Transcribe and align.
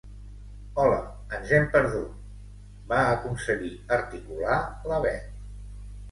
Hola, 0.83 1.01
ens 1.39 1.51
hem 1.57 1.65
perdut 1.75 2.15
—va 2.87 3.01
aconseguir 3.09 3.69
articular 3.97 4.57
la 4.93 4.99
Bet. 5.05 5.29